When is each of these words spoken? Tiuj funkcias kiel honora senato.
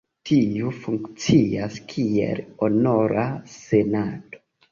Tiuj 0.27 0.69
funkcias 0.85 1.75
kiel 1.91 2.41
honora 2.63 3.27
senato. 3.59 4.43